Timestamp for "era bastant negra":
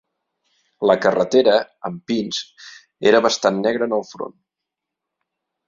3.13-3.89